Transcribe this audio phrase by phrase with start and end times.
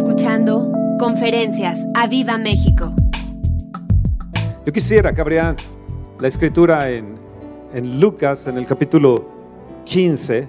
[0.00, 2.90] escuchando Conferencias a Viva México.
[4.64, 5.56] Yo quisiera que abrieran
[6.18, 7.16] la escritura en,
[7.74, 9.28] en Lucas, en el capítulo
[9.84, 10.48] 15.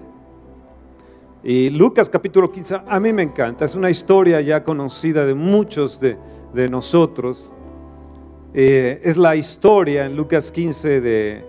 [1.43, 5.99] Y Lucas capítulo 15, a mí me encanta, es una historia ya conocida de muchos
[5.99, 6.17] de,
[6.53, 7.51] de nosotros.
[8.53, 11.45] Eh, es la historia en Lucas 15 de,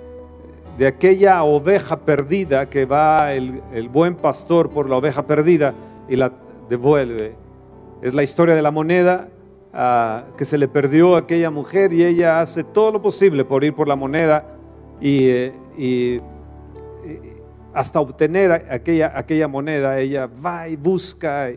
[0.77, 5.73] de aquella oveja perdida que va el, el buen pastor por la oveja perdida
[6.09, 6.33] y la
[6.69, 7.42] devuelve.
[8.03, 9.29] Es la historia de la moneda
[9.73, 13.63] ah, que se le perdió a aquella mujer y ella hace todo lo posible por
[13.63, 14.45] ir por la moneda
[15.01, 16.21] y, eh,
[17.73, 20.01] hasta obtener aquella, aquella moneda.
[20.01, 21.51] Ella va y busca.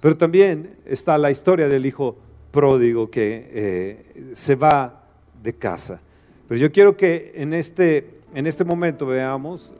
[0.00, 2.16] pero también está la historia del hijo
[2.50, 5.04] pródigo que eh, se va
[5.40, 6.00] de casa.
[6.48, 9.72] Pero yo quiero que en este, en este momento veamos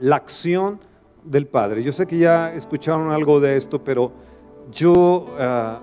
[0.00, 0.78] la acción
[1.24, 1.82] del Padre.
[1.82, 4.12] Yo sé que ya escucharon algo de esto, pero
[4.70, 5.80] yo ah,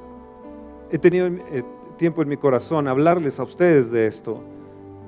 [0.92, 1.64] he tenido eh,
[1.98, 4.44] tiempo en mi corazón hablarles a ustedes de esto,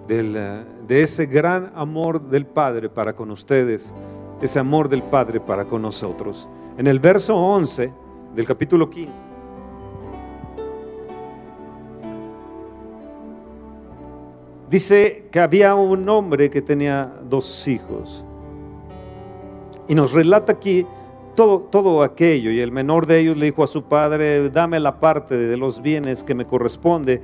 [0.08, 3.94] del, eh, de ese gran amor del Padre para con ustedes,
[4.42, 6.50] ese amor del Padre para con nosotros.
[6.78, 7.94] En el verso 11
[8.36, 9.28] del capítulo 15.
[14.70, 18.26] Dice que había un hombre que tenía dos hijos.
[19.88, 20.86] Y nos relata aquí
[21.38, 22.52] todo, todo aquello.
[22.52, 25.84] Y el menor de ellos le dijo a su padre, dame la parte de los
[25.84, 27.22] bienes que me corresponde.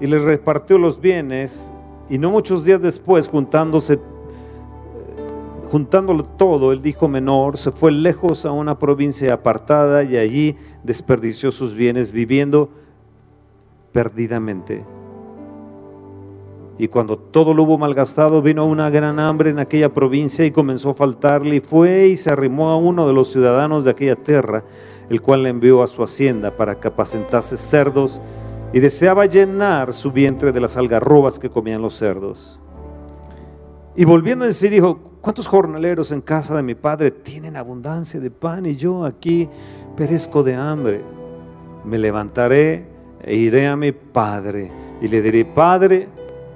[0.00, 1.72] Y le repartió los bienes.
[2.10, 3.98] Y no muchos días después, juntándose, eh,
[5.70, 11.52] juntándolo todo, el hijo menor se fue lejos a una provincia apartada y allí desperdició
[11.52, 12.68] sus bienes viviendo
[13.92, 14.84] perdidamente.
[16.82, 20.90] Y cuando todo lo hubo malgastado, vino una gran hambre en aquella provincia y comenzó
[20.90, 21.54] a faltarle.
[21.54, 24.64] Y fue y se arrimó a uno de los ciudadanos de aquella tierra,
[25.08, 28.20] el cual le envió a su hacienda para que apacentase cerdos.
[28.72, 32.58] Y deseaba llenar su vientre de las algarrobas que comían los cerdos.
[33.94, 38.32] Y volviendo en sí dijo, ¿cuántos jornaleros en casa de mi padre tienen abundancia de
[38.32, 39.48] pan y yo aquí
[39.96, 41.00] perezco de hambre?
[41.84, 42.88] Me levantaré
[43.22, 46.08] e iré a mi padre y le diré, Padre,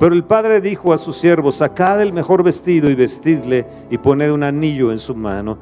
[0.00, 4.32] Pero el padre dijo a sus siervos, sacad el mejor vestido y vestidle y poned
[4.32, 5.58] un anillo en su mano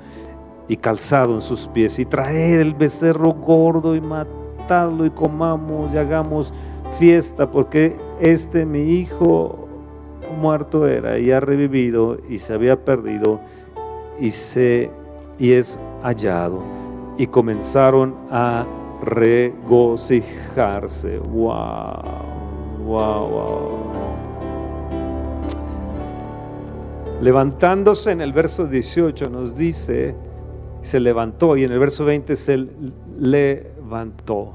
[0.69, 5.99] y calzado en sus pies y traed el becerro gordo y matadlo y comamos y
[5.99, 6.53] hagamos
[6.93, 9.67] fiesta porque este mi hijo
[10.41, 13.41] muerto era y ha revivido y se había perdido
[14.21, 14.93] y se
[15.41, 16.63] y es hallado
[17.17, 18.65] y comenzaron a
[19.03, 21.19] regocijarse.
[21.19, 22.03] Wow,
[22.85, 23.88] wow, wow.
[27.21, 30.15] Levantándose en el verso 18 nos dice,
[30.81, 32.69] se levantó y en el verso 20 se
[33.19, 34.55] levantó.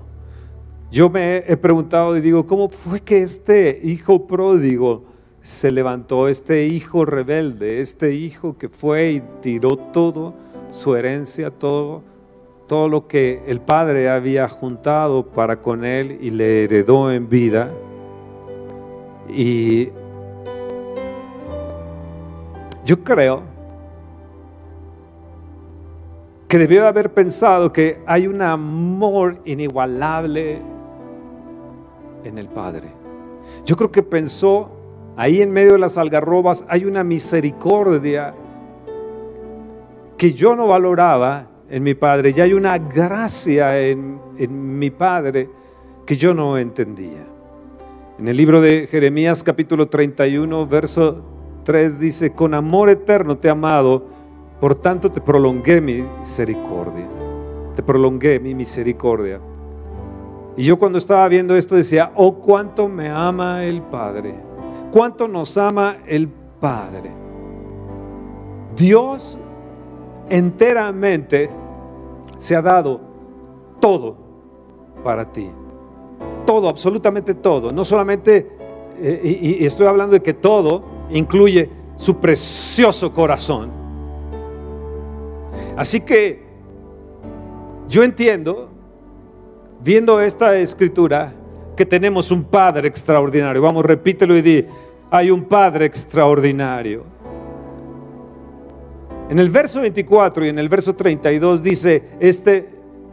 [0.89, 5.03] Yo me he preguntado y digo, ¿cómo fue que este hijo pródigo
[5.41, 10.33] se levantó, este hijo rebelde, este hijo que fue y tiró todo,
[10.71, 12.01] su herencia, todo,
[12.67, 17.71] todo lo que el padre había juntado para con él y le heredó en vida?
[19.27, 19.89] Y
[22.85, 23.43] yo creo
[26.47, 30.61] que debió haber pensado que hay un amor inigualable
[32.23, 32.89] en el Padre.
[33.65, 34.71] Yo creo que pensó,
[35.17, 38.35] ahí en medio de las algarrobas hay una misericordia
[40.15, 45.49] que yo no valoraba en mi Padre, y hay una gracia en, en mi Padre
[46.05, 47.25] que yo no entendía.
[48.19, 51.32] En el libro de Jeremías capítulo 31, verso
[51.63, 54.03] 3 dice, con amor eterno te he amado,
[54.59, 57.07] por tanto te prolongué mi misericordia.
[57.75, 59.41] Te prolongué mi misericordia.
[60.55, 64.35] Y yo cuando estaba viendo esto decía, oh, cuánto me ama el Padre.
[64.91, 66.29] Cuánto nos ama el
[66.59, 67.11] Padre.
[68.75, 69.39] Dios
[70.29, 71.49] enteramente
[72.37, 73.01] se ha dado
[73.79, 74.15] todo
[75.03, 75.49] para ti.
[76.45, 77.71] Todo, absolutamente todo.
[77.71, 78.51] No solamente,
[78.99, 83.71] eh, y, y estoy hablando de que todo incluye su precioso corazón.
[85.77, 86.43] Así que
[87.87, 88.69] yo entiendo,
[89.81, 91.33] viendo esta escritura,
[91.75, 93.61] que tenemos un Padre extraordinario.
[93.61, 94.65] Vamos, repítelo y di,
[95.09, 97.03] hay un Padre extraordinario.
[99.29, 102.69] En el verso 24 y en el verso 32 dice, este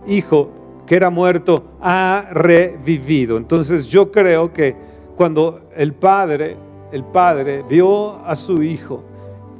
[0.07, 0.51] hijo
[0.87, 3.37] que era muerto ha revivido.
[3.37, 4.75] Entonces yo creo que
[5.15, 6.57] cuando el padre,
[6.93, 9.03] el padre vio a su hijo,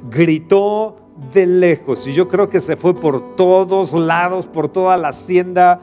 [0.09, 0.97] gritó
[1.33, 5.79] de lejos y yo creo que se fue por todos lados, por toda la hacienda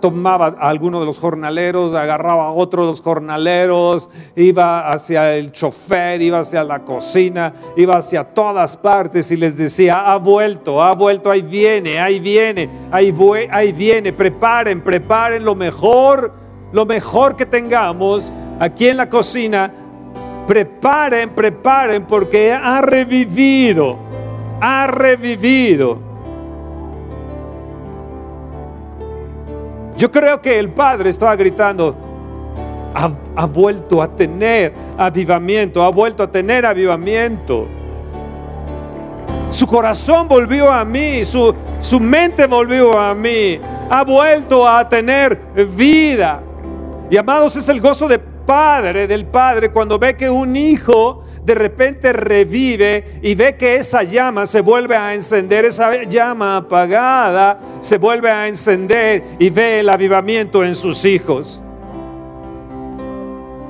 [0.00, 5.52] tomaba a alguno de los jornaleros, agarraba a otro de los jornaleros, iba hacia el
[5.52, 10.94] chofer, iba hacia la cocina, iba hacia todas partes y les decía, ha vuelto, ha
[10.94, 13.14] vuelto, ahí viene, ahí viene, ahí,
[13.50, 16.32] ahí viene, preparen, preparen lo mejor,
[16.72, 19.72] lo mejor que tengamos aquí en la cocina,
[20.46, 23.98] preparen, preparen, porque ha revivido,
[24.60, 25.98] ha revivido.
[29.96, 31.96] Yo creo que el Padre estaba gritando,
[32.94, 37.66] ha, vuelto a tener avivamiento, ha vuelto a tener avivamiento.
[39.50, 43.58] Su corazón volvió a mí, su, su mente volvió a mí,
[43.88, 45.38] ha vuelto a tener
[45.76, 46.42] vida.
[47.08, 51.54] Y amados, es el gozo de Padre, del Padre, cuando ve que un hijo de
[51.54, 57.98] repente revive y ve que esa llama se vuelve a encender, esa llama apagada se
[57.98, 61.62] vuelve a encender y ve el avivamiento en sus hijos.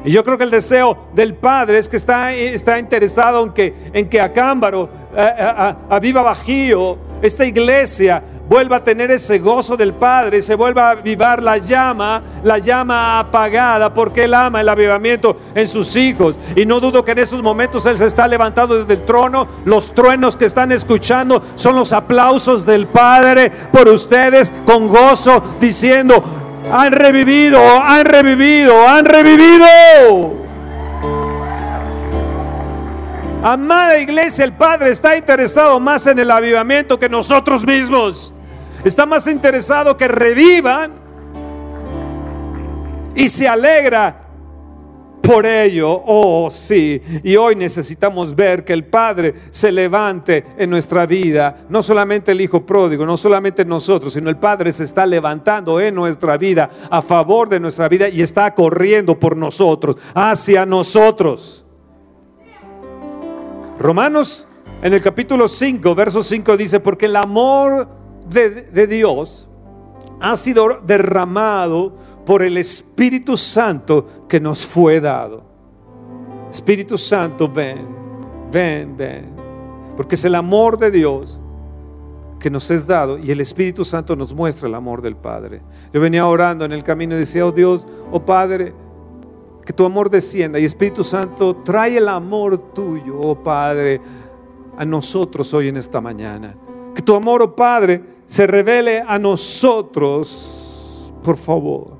[0.05, 3.75] Y yo creo que el deseo del Padre es que está, está interesado en que,
[3.93, 6.97] en que Acámbaro, a, a, a Viva Bajío,
[7.27, 12.23] esta iglesia vuelva a tener ese gozo del Padre, se vuelva a avivar la llama,
[12.45, 16.39] la llama apagada, porque Él ama el avivamiento en sus hijos.
[16.55, 19.49] Y no dudo que en esos momentos Él se está levantando desde el trono.
[19.65, 26.23] Los truenos que están escuchando son los aplausos del Padre por ustedes con gozo, diciendo,
[26.73, 30.46] han revivido, han revivido, han revivido.
[33.49, 38.35] Amada iglesia, el Padre está interesado más en el avivamiento que nosotros mismos.
[38.83, 40.91] Está más interesado que revivan
[43.15, 44.27] y se alegra
[45.23, 46.03] por ello.
[46.07, 47.01] Oh, sí.
[47.23, 51.67] Y hoy necesitamos ver que el Padre se levante en nuestra vida.
[51.69, 55.95] No solamente el Hijo pródigo, no solamente nosotros, sino el Padre se está levantando en
[55.95, 61.66] nuestra vida, a favor de nuestra vida y está corriendo por nosotros, hacia nosotros.
[63.79, 64.47] Romanos
[64.83, 67.89] en el capítulo 5, verso 5 dice, porque el amor
[68.29, 69.49] de, Dios
[70.21, 71.95] ha sido derramado
[72.25, 75.45] por el Espíritu Santo que nos fue dado.
[76.51, 77.87] Espíritu Santo, ven,
[78.51, 79.31] ven, ven.
[79.97, 81.41] Porque es el amor de Dios
[82.39, 85.63] que nos es dado y el Espíritu Santo nos muestra el amor del Padre.
[85.93, 88.75] Yo venía orando en el camino y decía, oh Dios, oh Padre,
[89.67, 94.01] que tu amor descienda y Espíritu Santo trae el amor tuyo, oh Padre,
[94.79, 96.57] a nosotros hoy en esta mañana.
[96.95, 101.97] Que tu amor, oh Padre, se revele a nosotros, por favor.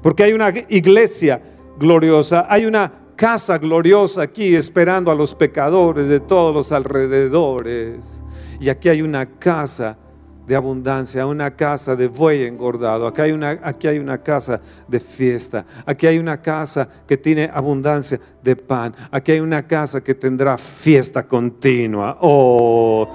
[0.00, 1.42] Porque hay una iglesia
[1.76, 8.22] gloriosa, hay una casa gloriosa aquí esperando a los pecadores de todos los alrededores.
[8.60, 9.98] Y aquí hay una casa
[10.46, 13.06] de abundancia, una casa de buey engordado.
[13.06, 15.64] Aquí hay, una, aquí hay una casa de fiesta.
[15.86, 18.94] Aquí hay una casa que tiene abundancia de pan.
[19.10, 22.18] Aquí hay una casa que tendrá fiesta continua.
[22.20, 23.08] Oh,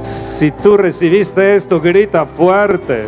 [0.00, 3.06] si tú recibiste esto, grita fuerte.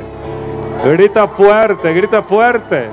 [0.85, 2.89] Grita fuerte, grita fuerte.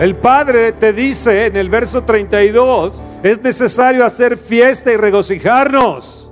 [0.00, 6.23] El Padre te dice en el verso 32, es necesario hacer fiesta y regocijarnos.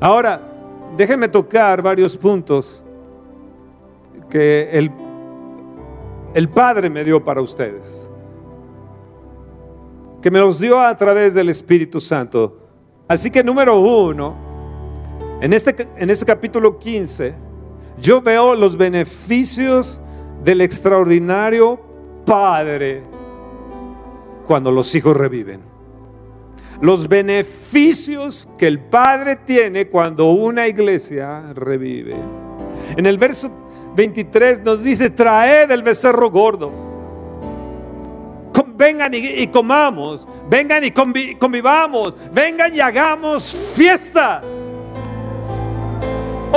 [0.00, 0.40] Ahora,
[0.96, 2.84] déjenme tocar varios puntos
[4.30, 4.92] que el,
[6.34, 8.08] el Padre me dio para ustedes.
[10.22, 12.58] Que me los dio a través del Espíritu Santo.
[13.08, 14.36] Así que número uno,
[15.40, 17.34] en este, en este capítulo 15,
[18.00, 20.00] yo veo los beneficios
[20.44, 21.80] del extraordinario
[22.24, 23.02] Padre
[24.46, 25.77] cuando los hijos reviven
[26.80, 32.14] los beneficios que el Padre tiene cuando una iglesia revive.
[32.96, 33.50] En el verso
[33.96, 36.88] 23 nos dice, traed el becerro gordo.
[38.76, 44.40] Vengan y, comamos, vengan y convivamos, vengan y hagamos fiesta.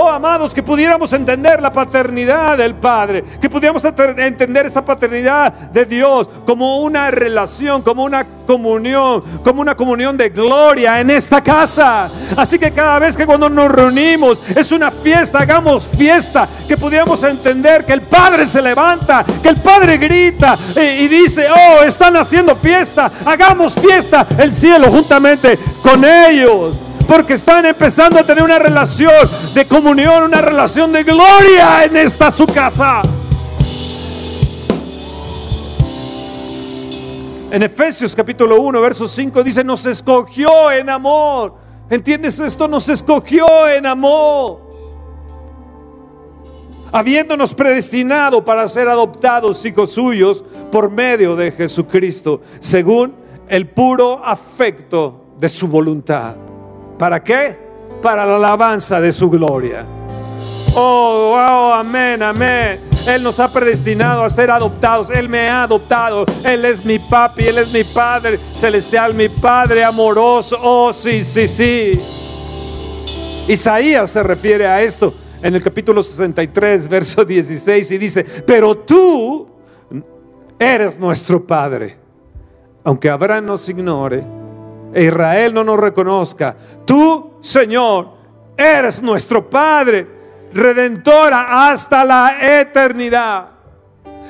[0.03, 5.85] Oh, amados, que pudiéramos entender la paternidad del Padre, que pudiéramos entender esa paternidad de
[5.85, 12.09] Dios como una relación, como una comunión, como una comunión de gloria en esta casa.
[12.35, 17.23] Así que cada vez que cuando nos reunimos es una fiesta, hagamos fiesta, que pudiéramos
[17.23, 22.17] entender que el Padre se levanta, que el Padre grita y, y dice, oh, están
[22.17, 26.75] haciendo fiesta, hagamos fiesta el cielo juntamente con ellos
[27.11, 29.11] porque están empezando a tener una relación
[29.53, 33.01] de comunión, una relación de gloria en esta su casa.
[37.51, 41.55] En Efesios capítulo 1, verso 5 dice, nos escogió en amor.
[41.89, 42.65] ¿Entiendes esto?
[42.69, 44.69] Nos escogió en amor.
[46.93, 53.15] Habiéndonos predestinado para ser adoptados hijos suyos por medio de Jesucristo, según
[53.49, 56.50] el puro afecto de su voluntad
[57.01, 57.57] ¿Para qué?
[57.99, 59.83] Para la alabanza de su gloria.
[60.75, 62.79] Oh, wow, amén, amén.
[63.07, 65.09] Él nos ha predestinado a ser adoptados.
[65.09, 66.27] Él me ha adoptado.
[66.43, 70.59] Él es mi papi, Él es mi Padre celestial, mi Padre amoroso.
[70.61, 71.99] Oh, sí, sí, sí.
[73.47, 79.49] Isaías se refiere a esto en el capítulo 63, verso 16, y dice, pero tú
[80.59, 81.97] eres nuestro Padre.
[82.83, 84.23] Aunque Abraham nos ignore,
[84.93, 86.55] e Israel no nos reconozca,
[86.85, 88.09] tú, Señor,
[88.57, 90.07] eres nuestro Padre,
[90.53, 93.49] redentora hasta la eternidad.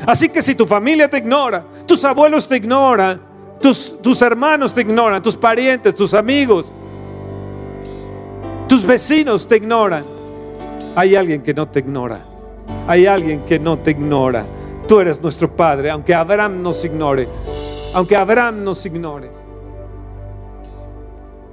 [0.06, 3.22] Así que si tu familia te ignora, tus abuelos te ignoran,
[3.60, 6.72] tus, tus hermanos te ignoran, tus parientes, tus amigos,
[8.68, 10.04] tus vecinos te ignoran,
[10.96, 12.32] hay alguien que no te ignora.
[12.88, 14.46] Hay alguien que no te ignora.
[14.88, 17.28] Tú eres nuestro Padre, aunque Abraham nos ignore.
[17.94, 19.41] Aunque Abraham nos ignore.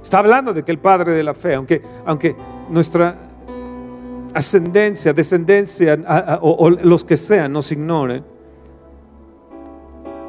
[0.09, 1.83] Está hablando de que el Padre de la fe, aunque,
[2.67, 3.15] nuestra
[4.33, 5.99] ascendencia, descendencia
[6.41, 8.25] o, los que sean nos ignoren,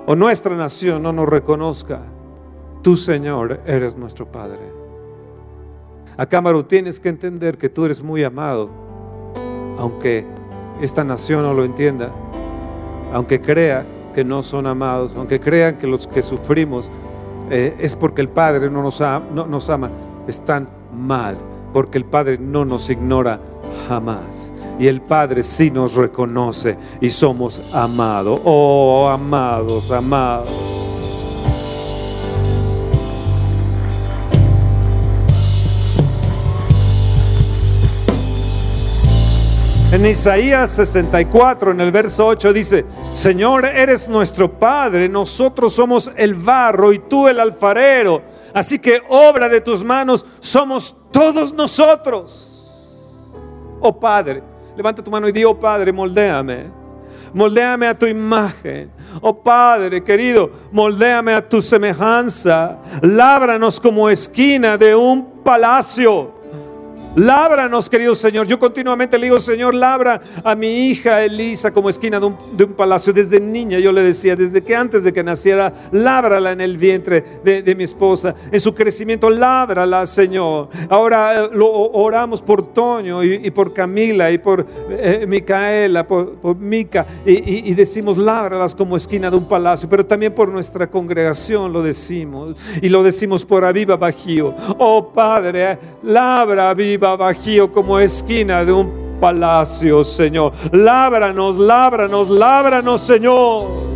[0.04, 2.02] o nuestra nación no nos reconozca,
[2.82, 4.60] tú Señor eres nuestro Padre.
[6.18, 8.68] Acámaro, tienes que entender que tú eres muy amado,
[9.78, 10.26] aunque
[10.82, 12.12] esta nación no lo entienda,
[13.14, 16.90] aunque crea que no son amados, aunque crean que los que sufrimos
[17.50, 19.90] eh, es porque el Padre no nos, no nos ama,
[20.26, 21.36] están mal,
[21.72, 23.40] porque el Padre no nos ignora
[23.88, 24.52] jamás.
[24.78, 28.40] Y el Padre sí nos reconoce y somos amados.
[28.44, 30.79] Oh, amados, amados.
[39.92, 46.34] En Isaías 64, en el verso 8 dice, Señor, eres nuestro Padre, nosotros somos el
[46.34, 48.22] barro y tú el alfarero.
[48.54, 52.70] Así que obra de tus manos somos todos nosotros.
[53.80, 54.44] Oh Padre,
[54.76, 56.70] levanta tu mano y di, oh Padre, moldéame.
[57.34, 58.92] Moldéame a tu imagen.
[59.20, 62.78] Oh Padre querido, moldéame a tu semejanza.
[63.02, 66.39] Lábranos como esquina de un palacio
[67.16, 68.46] Lábranos, querido Señor.
[68.46, 73.12] Yo continuamente le digo, Señor, labra a mi hija Elisa como esquina de un, palacio.
[73.12, 77.24] Desde niña yo le decía, desde que antes de que naciera, lábrala en el vientre
[77.42, 78.34] de, mi esposa.
[78.52, 80.68] En su crecimiento, lábrala, Señor.
[80.88, 87.06] Ahora eh, lo oramos por Toño y, por Camila y por eh, Micaela, por, Mica.
[87.26, 89.88] Y, decimos, lábralas como esquina de un palacio.
[89.88, 92.54] Pero también por nuestra congregación lo decimos.
[92.80, 94.54] Y lo decimos por Aviva Bajío.
[94.78, 100.52] Oh Padre, labra Aviva bajío como esquina de un palacio, Señor.
[100.72, 103.90] Lábranos, lábranos, lábranos, Señor.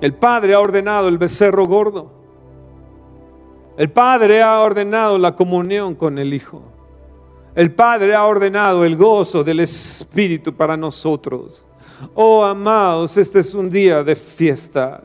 [0.00, 2.12] El Padre ha ordenado el becerro gordo.
[3.76, 6.62] El Padre ha ordenado la comunión con el Hijo.
[7.54, 11.64] El Padre ha ordenado el gozo del Espíritu para nosotros.
[12.14, 15.02] Oh amados, este es un día de fiesta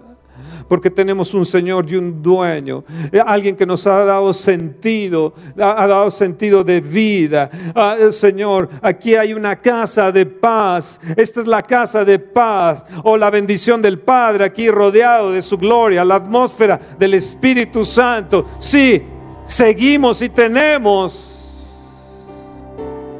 [0.68, 5.88] porque tenemos un Señor y un dueño, eh, alguien que nos ha dado sentido, ha
[5.88, 7.50] dado sentido de vida.
[7.76, 12.86] Ah, eh, Señor, aquí hay una casa de paz, esta es la casa de paz,
[13.04, 17.86] o oh, la bendición del Padre aquí rodeado de su gloria, la atmósfera del Espíritu
[17.86, 18.46] Santo.
[18.60, 19.04] Sí,
[19.46, 21.30] seguimos y tenemos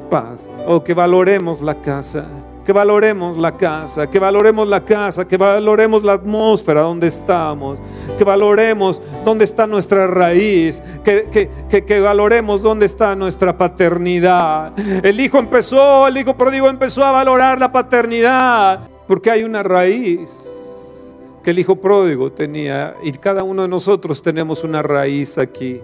[0.10, 2.28] paz, o oh, que valoremos la casa
[2.66, 7.80] que valoremos la casa, que valoremos la casa, que valoremos la atmósfera donde estamos,
[8.18, 14.74] que valoremos dónde está nuestra raíz, que, que, valoremos dónde está nuestra paternidad.
[15.04, 21.16] El hijo empezó, el hijo pródigo empezó a valorar la paternidad, porque hay una raíz
[21.44, 25.82] que el hijo pródigo tenía y cada uno de nosotros tenemos una raíz aquí.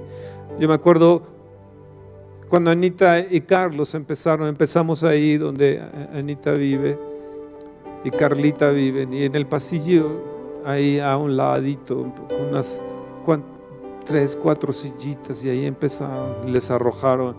[0.58, 1.39] Yo me acuerdo
[2.50, 5.82] cuando Anita y Carlos empezaron, empezamos ahí donde
[6.14, 6.98] Anita vive
[8.04, 10.24] y Carlita viven y en el pasillo
[10.66, 12.82] ahí a un ladito con unas
[14.06, 17.36] tres, cuatro sillitas y ahí empezaron, les arrojaron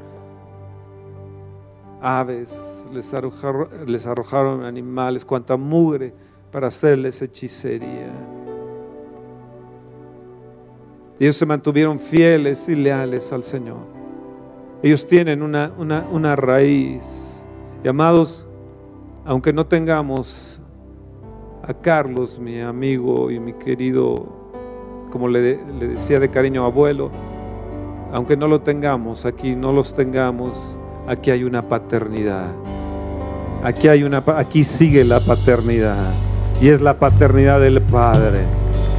[2.00, 6.14] aves, les arrojaron, les arrojaron animales, cuanta mugre
[6.52, 8.12] para hacerles hechicería.
[11.18, 13.99] Ellos se mantuvieron fieles y leales al Señor.
[14.82, 17.46] Ellos tienen una, una, una raíz.
[17.84, 18.48] Y amados,
[19.24, 20.60] aunque no tengamos
[21.62, 24.26] a Carlos, mi amigo y mi querido,
[25.10, 27.10] como le, le decía de cariño abuelo,
[28.12, 32.50] aunque no lo tengamos aquí, no los tengamos, aquí hay una paternidad.
[33.62, 36.12] Aquí hay una aquí sigue la paternidad
[36.62, 38.44] y es la paternidad del Padre.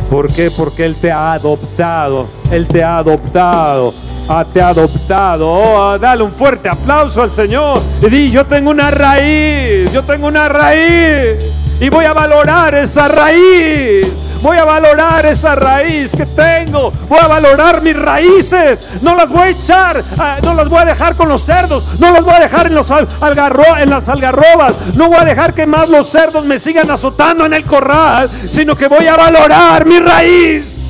[0.10, 0.52] ¿Por qué?
[0.52, 2.28] Porque Él te ha adoptado.
[2.52, 3.94] Él te ha adoptado.
[4.34, 5.46] Ah, te ha adoptado.
[5.46, 7.82] Oh, dale un fuerte aplauso al Señor.
[8.02, 9.92] Y di, yo tengo una raíz.
[9.92, 11.44] Yo tengo una raíz.
[11.82, 14.08] Y voy a valorar esa raíz.
[14.42, 16.94] Voy a valorar esa raíz que tengo.
[17.10, 18.82] Voy a valorar mis raíces.
[19.02, 21.84] No las voy a echar, ah, no las voy a dejar con los cerdos.
[22.00, 24.96] No las voy a dejar en, en las algarrobas.
[24.96, 28.78] No voy a dejar que más los cerdos me sigan azotando en el corral, sino
[28.78, 30.81] que voy a valorar mi raíz.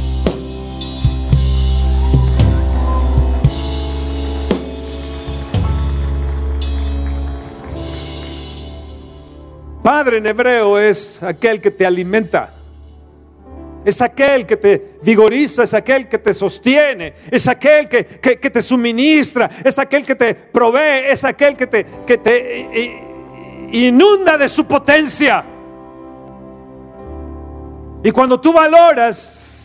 [9.84, 12.54] Padre en hebreo es aquel que te alimenta.
[13.84, 19.50] Es aquel que te vigoriza, es aquel que te sostiene, es aquel que, te suministra,
[19.66, 22.68] es aquel que te provee, es aquel que te, que te
[23.72, 25.44] inunda de su potencia.
[28.04, 29.62] Y cuando tú valoras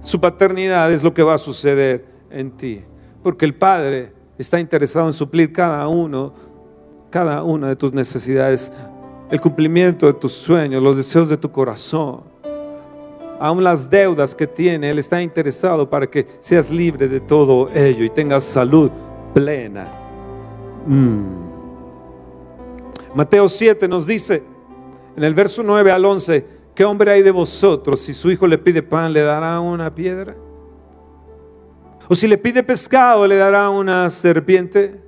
[0.00, 2.84] su paternidad es lo que va a suceder en ti.
[3.22, 6.32] Porque el Padre está interesado en suplir cada uno,
[7.10, 8.70] cada una de tus necesidades,
[9.30, 12.36] el cumplimiento de tus sueños, los deseos de tu corazón
[13.40, 18.04] aún las deudas que tiene, Él está interesado para que seas libre de todo ello
[18.04, 18.90] y tengas salud
[19.34, 19.88] plena.
[20.86, 21.46] Mm.
[23.14, 24.42] Mateo 7 nos dice,
[25.16, 28.00] en el verso 9 al 11, ¿qué hombre hay de vosotros?
[28.00, 30.36] Si su hijo le pide pan, ¿le dará una piedra?
[32.08, 35.00] ¿O si le pide pescado, le dará una serpiente?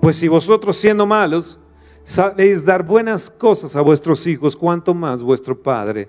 [0.00, 1.59] Pues si vosotros siendo malos,
[2.10, 6.08] sabéis dar buenas cosas a vuestros hijos, ¿cuánto más vuestro Padre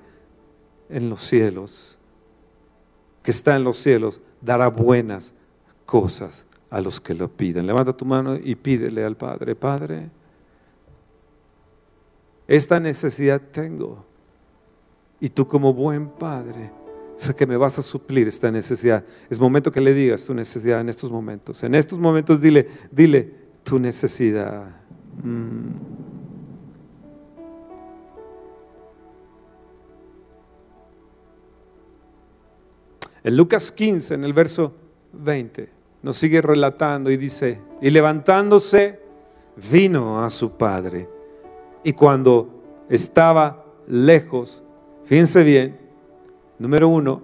[0.90, 1.98] en los cielos,
[3.22, 5.34] que está en los cielos, dará buenas
[5.86, 7.68] cosas a los que lo piden.
[7.68, 10.10] Levanta tu mano y pídele al Padre, Padre,
[12.48, 14.04] esta necesidad tengo.
[15.20, 16.72] Y tú como buen Padre,
[17.16, 19.06] sé que me vas a suplir esta necesidad.
[19.30, 21.62] Es momento que le digas tu necesidad en estos momentos.
[21.62, 24.81] En estos momentos dile, dile tu necesidad.
[25.24, 25.92] Mm.
[33.24, 34.74] En Lucas 15, en el verso
[35.14, 35.70] 20,
[36.02, 39.00] nos sigue relatando y dice, y levantándose,
[39.72, 41.08] vino a su padre.
[41.84, 42.50] Y cuando
[42.90, 44.64] estaba lejos,
[45.04, 45.78] fíjense bien,
[46.58, 47.22] número uno,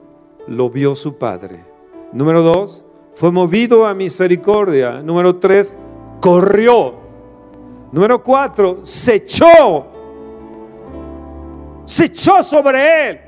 [0.47, 1.65] lo vio su padre.
[2.13, 5.01] Número dos, fue movido a misericordia.
[5.01, 5.75] Número tres,
[6.21, 7.06] corrió.
[7.91, 9.87] Número cuatro, se echó.
[11.85, 13.19] Se echó sobre él.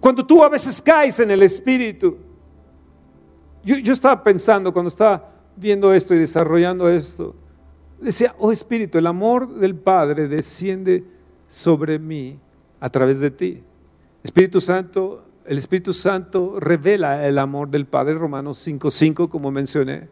[0.00, 2.16] Cuando tú a veces caes en el Espíritu.
[3.64, 7.36] Yo, estaba pensando cuando estaba viendo esto y desarrollando esto.
[8.00, 11.04] Decía, oh Espíritu, el amor del Padre desciende
[11.46, 12.38] sobre mí
[12.80, 13.62] a través de ti.
[14.24, 20.08] Espíritu Santo, el Espíritu Santo revela el amor del Padre, Romanos 5.5, como mencioné.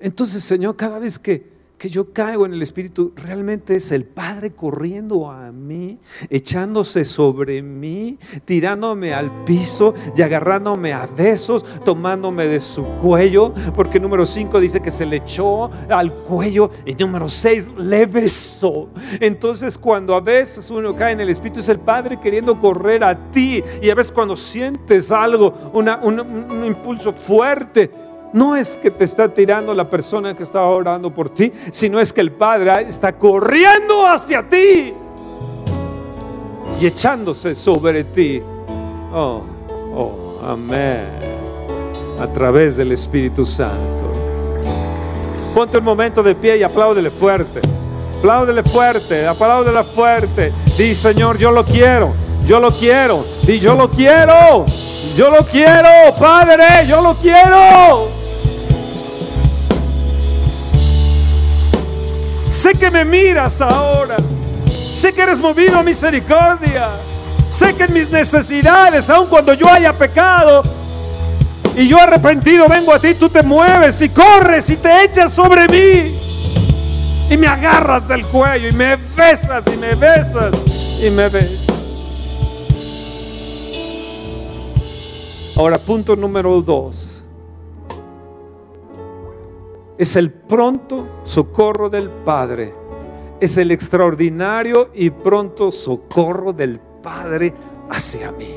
[0.00, 4.50] Entonces, Señor, cada vez que que yo caigo en el Espíritu, realmente es el Padre
[4.50, 12.58] corriendo a mí, echándose sobre mí, tirándome al piso y agarrándome a besos, tomándome de
[12.58, 17.72] su cuello, porque número 5 dice que se le echó al cuello y número 6
[17.78, 18.88] le besó.
[19.20, 23.30] Entonces cuando a veces uno cae en el Espíritu es el Padre queriendo correr a
[23.30, 27.88] ti y a veces cuando sientes algo, un impulso fuerte,
[28.32, 32.12] no es que te está tirando la persona que estaba orando por ti, sino es
[32.12, 34.94] que el Padre está corriendo hacia ti
[36.80, 38.42] y echándose sobre ti.
[39.12, 39.42] Oh,
[39.94, 41.08] oh, amén.
[42.20, 44.12] A través del Espíritu Santo.
[45.54, 47.60] Ponte un momento de pie y apláudele fuerte.
[48.18, 50.52] Apláudele fuerte, apláudele fuerte.
[50.76, 52.12] Di, Señor, yo lo quiero.
[52.44, 53.24] Yo lo quiero.
[53.42, 54.66] Di, yo lo quiero.
[55.16, 58.17] Yo lo quiero, Padre, yo lo quiero.
[62.58, 64.16] Sé que me miras ahora.
[64.66, 66.88] Sé que eres movido a misericordia.
[67.48, 70.64] Sé que en mis necesidades, aun cuando yo haya pecado
[71.76, 75.68] y yo arrepentido vengo a ti, tú te mueves y corres y te echas sobre
[75.68, 76.18] mí.
[77.30, 80.50] Y me agarras del cuello y me besas y me besas
[81.00, 81.76] y me besas.
[85.54, 87.17] Ahora, punto número dos.
[89.98, 92.72] Es el pronto socorro del Padre.
[93.40, 97.52] Es el extraordinario y pronto socorro del Padre
[97.90, 98.54] hacia mí.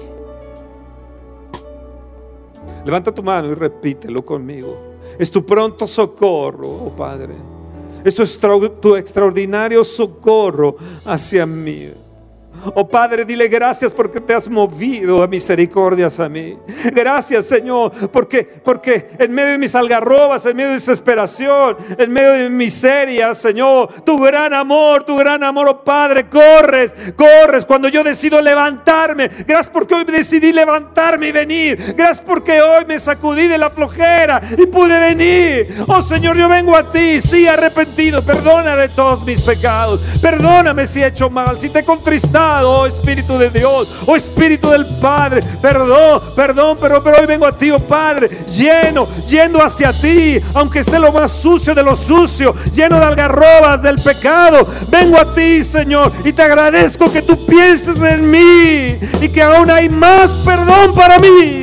[2.85, 4.77] Levanta tu mano y repítelo conmigo.
[5.17, 7.35] Es tu pronto socorro, oh Padre.
[8.03, 10.75] Es tu, extraordinario socorro
[11.05, 11.91] hacia mí.
[12.75, 16.57] Oh Padre, dile gracias porque te has movido a misericordias a mí.
[16.93, 22.33] Gracias, Señor, porque, porque en medio de mis algarrobas, en medio de desesperación, en medio
[22.33, 28.03] de miseria, Señor, tu gran amor, tu gran amor, oh Padre, corres, corres cuando yo
[28.03, 29.29] decido levantarme.
[29.47, 31.95] Gracias porque hoy decidí levantarme y venir.
[31.95, 35.83] Gracias porque hoy me sacudí de la flojera y pude venir.
[35.87, 38.23] Oh Señor, yo vengo a ti, sí, arrepentido.
[38.23, 40.01] Perdona de todos mis pecados.
[40.21, 44.69] Perdóname si he hecho mal, si te he contristado oh Espíritu de Dios, oh Espíritu
[44.69, 49.93] del Padre, perdón, perdón, pero, pero hoy vengo a ti, oh Padre, lleno, yendo hacia
[49.93, 55.17] ti, aunque esté lo más sucio de lo sucio, lleno de algarrobas del pecado, vengo
[55.17, 59.89] a ti, Señor, y te agradezco que tú pienses en mí y que aún hay
[59.89, 61.60] más perdón para mí.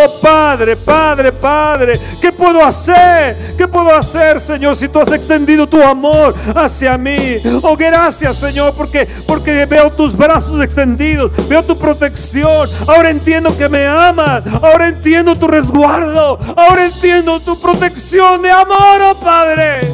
[0.00, 3.56] Oh Padre, Padre, Padre, ¿qué puedo hacer?
[3.56, 7.38] ¿Qué puedo hacer, Señor, si tú has extendido tu amor hacia mí?
[7.62, 12.68] Oh, gracias, Señor, porque, porque veo tus brazos extendidos, veo tu protección.
[12.86, 19.02] Ahora entiendo que me amas, ahora entiendo tu resguardo, ahora entiendo tu protección de amor,
[19.02, 19.92] oh Padre.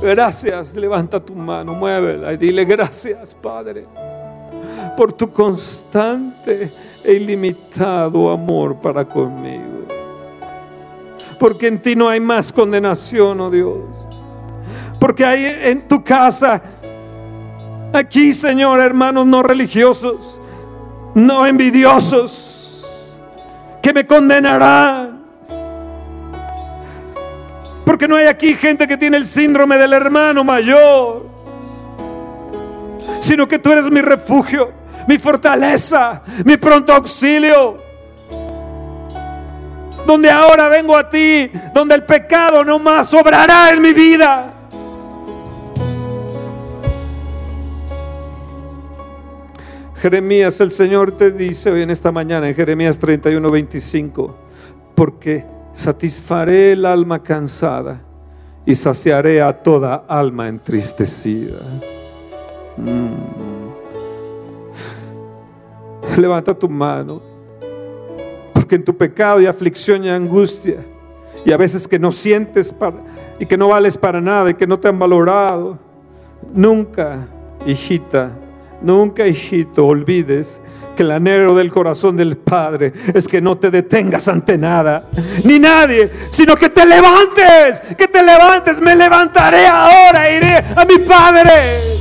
[0.00, 3.86] Gracias, levanta tu mano, muévela y dile gracias, Padre
[4.96, 6.72] por tu constante
[7.04, 9.86] e ilimitado amor para conmigo.
[11.38, 14.06] Porque en ti no hay más condenación, oh Dios.
[14.98, 16.62] Porque hay en tu casa,
[17.92, 20.40] aquí, Señor, hermanos no religiosos,
[21.14, 22.86] no envidiosos,
[23.80, 25.22] que me condenarán.
[27.84, 31.26] Porque no hay aquí gente que tiene el síndrome del hermano mayor,
[33.18, 37.78] sino que tú eres mi refugio mi fortaleza, mi pronto auxilio.
[40.06, 44.52] Donde ahora vengo a ti, donde el pecado no más sobrará en mi vida.
[50.02, 54.36] Jeremías, el Señor te dice hoy en esta mañana, en Jeremías 31, 25,
[54.96, 58.00] porque satisfaré el alma cansada
[58.66, 61.60] y saciaré a toda alma entristecida.
[62.76, 63.71] Mm.
[66.16, 67.20] Levanta tu mano.
[68.52, 70.84] Porque en tu pecado y aflicción y angustia,
[71.44, 72.96] y a veces que no sientes para,
[73.38, 75.78] y que no vales para nada y que no te han valorado,
[76.52, 77.26] nunca,
[77.66, 78.30] hijita,
[78.80, 80.60] nunca, hijito, olvides
[80.96, 85.08] que el anhelo del corazón del Padre es que no te detengas ante nada,
[85.44, 90.98] ni nadie, sino que te levantes, que te levantes, me levantaré ahora, iré a mi
[90.98, 91.91] Padre.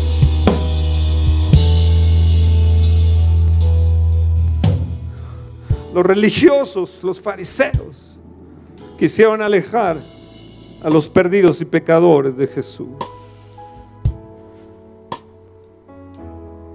[5.94, 8.20] Los religiosos, los fariseos,
[8.98, 9.98] quisieron alejar
[10.82, 12.90] a los perdidos y pecadores de Jesús.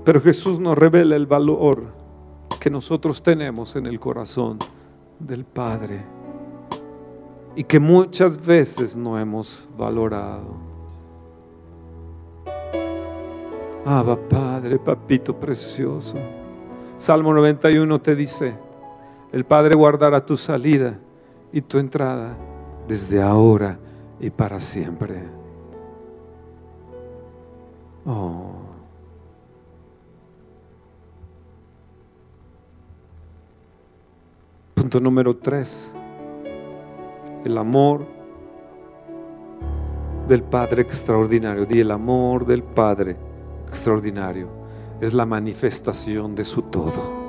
[0.05, 1.85] Pero Jesús nos revela el valor
[2.61, 4.59] que nosotros tenemos en el corazón
[5.19, 6.05] del Padre
[7.57, 10.55] y que muchas veces no hemos valorado.
[13.85, 16.17] Abba Padre, papito precioso.
[16.99, 18.66] Salmo 91 te dice,
[19.37, 20.99] el Padre guardará tu salida
[21.53, 22.35] y tu entrada
[22.88, 23.79] desde ahora
[24.18, 25.25] y para siempre.
[28.07, 28.53] Oh.
[34.75, 35.92] Punto número tres.
[37.44, 38.07] El amor
[40.27, 41.66] del Padre extraordinario.
[41.66, 43.18] Di el amor del Padre
[43.68, 44.49] extraordinario.
[44.99, 47.26] Es la manifestación de su todo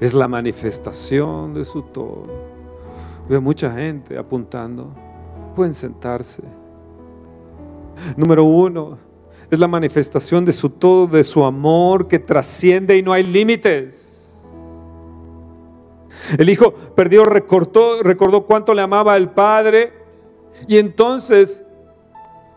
[0.00, 2.26] es la manifestación de su todo.
[3.28, 4.94] Veo mucha gente apuntando.
[5.54, 6.42] Pueden sentarse.
[8.16, 8.98] Número uno,
[9.50, 14.46] es la manifestación de su todo, de su amor que trasciende y no hay límites.
[16.38, 19.92] El hijo perdido recordó, recordó cuánto le amaba al padre
[20.66, 21.62] y entonces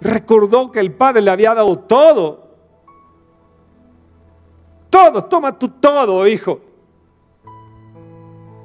[0.02, 2.52] recordó que el padre le había dado todo.
[4.90, 6.60] Todo, toma tú todo, hijo.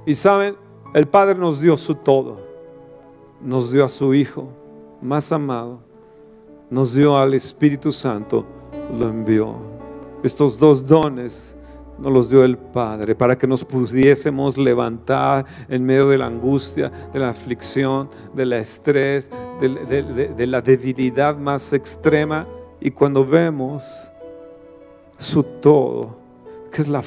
[0.06, 0.56] Y saben,
[0.94, 2.40] el padre nos dio su todo.
[3.42, 4.48] Nos dio a su hijo
[5.02, 5.86] más amado
[6.70, 8.44] nos dio al Espíritu Santo,
[8.98, 9.54] lo envió.
[10.22, 11.56] Estos dos dones
[11.98, 16.90] nos los dio el Padre para que nos pudiésemos levantar en medio de la angustia,
[17.12, 22.46] de la aflicción, del estrés, de, la debilidad más extrema.
[22.80, 23.84] Y cuando vemos
[25.16, 26.16] su todo,
[26.72, 27.02] que es la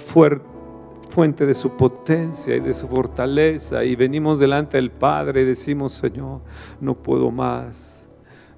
[1.20, 5.94] fuente de su potencia y de su fortaleza, y venimos delante del Padre y decimos,
[5.94, 6.42] Señor,
[6.80, 8.00] no puedo más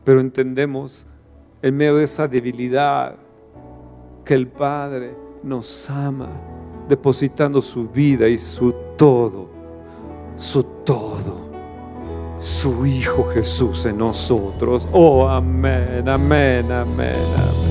[0.03, 1.05] pero entendemos
[1.61, 3.15] en medio de esa debilidad
[4.25, 6.29] que el Padre nos ama,
[6.87, 9.49] depositando su vida y su todo,
[10.35, 11.49] su todo,
[12.39, 14.87] su Hijo Jesús en nosotros.
[14.91, 17.70] Oh, amén, amén, amén, amén.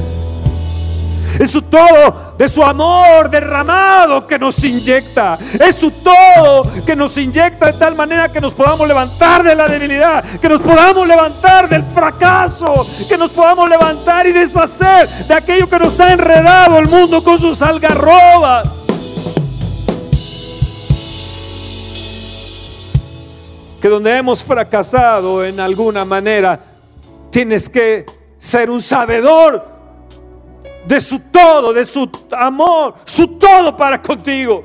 [1.38, 5.38] Es su todo de su amor derramado que nos inyecta.
[5.58, 9.68] Es su todo que nos inyecta de tal manera que nos podamos levantar de la
[9.68, 15.68] debilidad, que nos podamos levantar del fracaso, que nos podamos levantar y deshacer de aquello
[15.68, 18.68] que nos ha enredado el mundo con sus algarrobas.
[23.80, 26.60] Que donde hemos fracasado en alguna manera,
[27.30, 28.04] tienes que
[28.38, 29.69] ser un sabedor
[30.86, 34.64] de su todo, de su amor, su todo para contigo.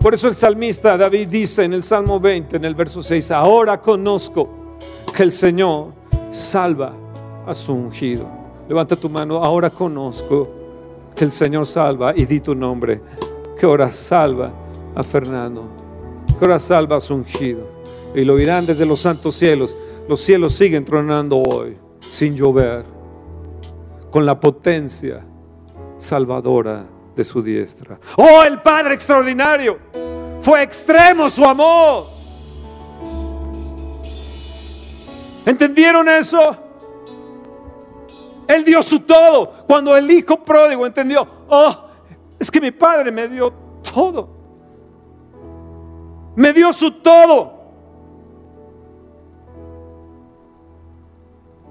[0.00, 3.80] Por eso el salmista David dice en el Salmo 20, en el verso 6, ahora
[3.80, 4.48] conozco
[5.14, 5.92] que el Señor
[6.30, 6.94] salva
[7.46, 8.26] a su ungido.
[8.68, 10.48] Levanta tu mano, ahora conozco
[11.16, 13.00] que el Señor salva y di tu nombre,
[13.58, 14.52] que ahora salva
[14.94, 15.64] a Fernando,
[16.38, 17.66] que ahora salva a su ungido.
[18.14, 19.76] Y lo oirán desde los santos cielos.
[20.08, 22.84] Los cielos siguen tronando hoy sin llover,
[24.10, 25.24] con la potencia
[25.98, 28.00] salvadora de su diestra.
[28.16, 29.78] Oh, el Padre extraordinario.
[30.40, 32.06] Fue extremo su amor.
[35.44, 36.56] ¿Entendieron eso?
[38.46, 39.52] Él dio su todo.
[39.66, 41.84] Cuando el hijo pródigo entendió, oh,
[42.38, 44.28] es que mi padre me dio todo.
[46.36, 47.57] Me dio su todo.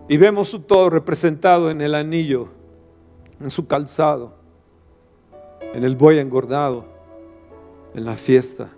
[0.10, 2.48] Y vemos su todo representado en el anillo,
[3.42, 4.34] en su calzado,
[5.74, 6.86] en el buey engordado,
[7.94, 8.70] en la fiesta,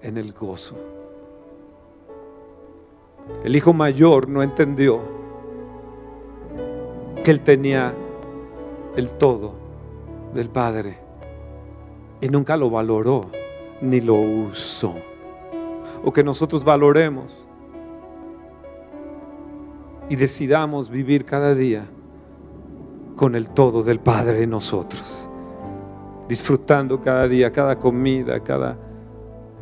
[0.00, 0.76] en el gozo.
[3.44, 5.00] El hijo mayor no entendió
[7.22, 7.94] que él tenía
[8.96, 9.54] el todo
[10.32, 10.98] del padre
[12.20, 13.30] y nunca lo valoró
[13.80, 14.94] ni lo usó.
[16.04, 17.45] O que nosotros valoremos
[20.08, 21.86] y decidamos vivir cada día
[23.16, 25.28] con el todo del Padre en nosotros,
[26.28, 28.76] disfrutando cada día, cada comida, cada,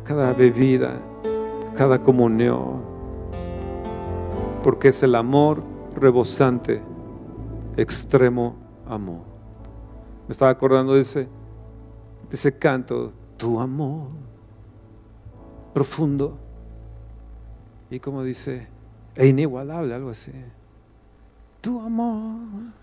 [0.03, 0.99] cada bebida,
[1.75, 2.81] cada comunión,
[4.61, 5.63] porque es el amor
[5.95, 6.81] rebosante,
[7.77, 8.55] extremo
[8.87, 9.21] amor.
[10.27, 14.07] Me estaba acordando de ese, de ese canto, tu amor
[15.73, 16.37] profundo.
[17.89, 18.67] Y como dice,
[19.15, 20.31] e inigualable, algo así.
[21.61, 22.73] Tu amor.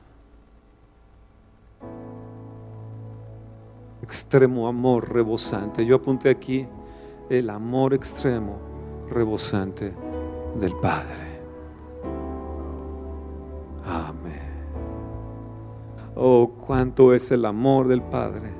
[4.02, 5.84] Extremo amor rebosante.
[5.84, 6.66] Yo apunté aquí
[7.28, 8.58] el amor extremo
[9.10, 9.94] rebosante
[10.58, 11.40] del Padre.
[13.84, 14.52] Amén.
[16.14, 18.50] Oh, cuánto es el amor del Padre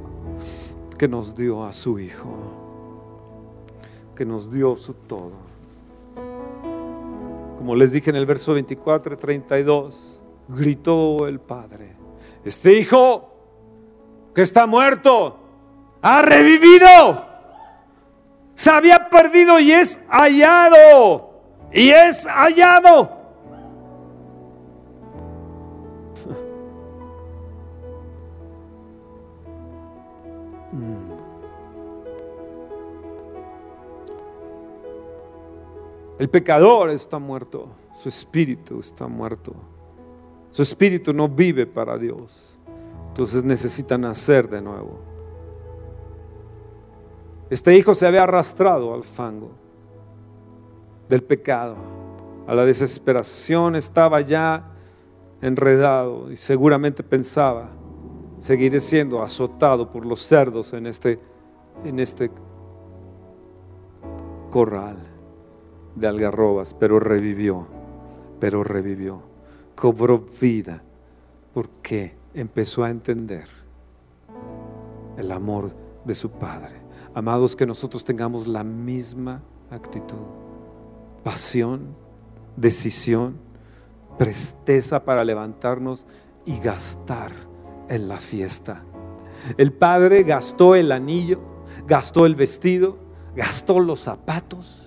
[0.98, 2.28] que nos dio a su Hijo,
[4.14, 5.41] que nos dio su todo
[7.62, 11.94] como les dije en el verso 24 y 32, gritó el padre,
[12.44, 13.32] este hijo
[14.34, 15.38] que está muerto
[16.02, 17.24] ha revivido.
[18.54, 21.40] Se había perdido y es hallado.
[21.72, 23.21] Y es hallado.
[36.22, 37.66] El pecador está muerto,
[38.00, 39.54] su espíritu está muerto.
[40.52, 42.60] Su espíritu no vive para Dios.
[43.08, 45.00] Entonces necesita nacer de nuevo.
[47.50, 49.50] Este hijo se había arrastrado al fango
[51.08, 51.74] del pecado,
[52.46, 54.76] a la desesperación, estaba ya
[55.40, 57.68] enredado y seguramente pensaba,
[58.38, 61.18] seguiré siendo azotado por los cerdos en este,
[61.84, 62.30] en este
[64.52, 65.11] corral
[65.94, 67.66] de algarrobas, pero revivió,
[68.40, 69.22] pero revivió,
[69.74, 70.82] cobró vida,
[71.52, 73.46] porque empezó a entender
[75.16, 75.72] el amor
[76.04, 76.80] de su Padre.
[77.14, 80.16] Amados, que nosotros tengamos la misma actitud,
[81.22, 81.94] pasión,
[82.56, 83.36] decisión,
[84.18, 86.06] presteza para levantarnos
[86.44, 87.32] y gastar
[87.88, 88.82] en la fiesta.
[89.58, 91.40] El Padre gastó el anillo,
[91.86, 92.98] gastó el vestido,
[93.34, 94.81] gastó los zapatos,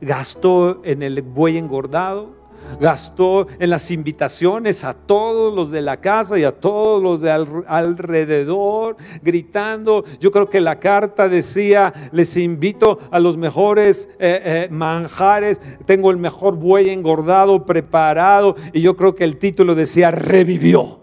[0.00, 2.38] gastó en el buey engordado,
[2.80, 7.30] gastó en las invitaciones a todos los de la casa y a todos los de
[7.30, 10.04] alrededor, gritando.
[10.20, 16.10] Yo creo que la carta decía, les invito a los mejores eh, eh, manjares, tengo
[16.10, 21.00] el mejor buey engordado, preparado, y yo creo que el título decía, revivió.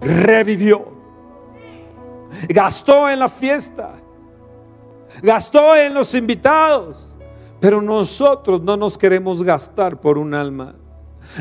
[0.00, 0.92] Revivió.
[2.48, 4.03] Gastó en la fiesta.
[5.22, 7.14] Gastó en los invitados
[7.64, 10.74] pero nosotros no nos queremos gastar por un alma.